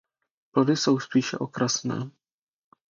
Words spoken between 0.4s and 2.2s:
Plody jsou spíše okrasné.